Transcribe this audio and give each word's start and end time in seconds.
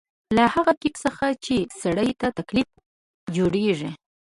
له 0.35 0.43
هغه 0.53 0.73
کېک 0.81 0.95
څخه 1.05 1.25
چې 1.45 1.55
سړي 1.81 2.09
ته 2.21 2.27
تکلیف 2.39 2.69
جوړېږي. 3.35 3.91